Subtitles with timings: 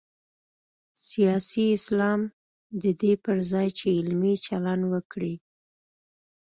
[1.07, 2.21] سیاسي اسلام
[2.81, 5.35] د دې پر ځای چې علمي چلند وکړي.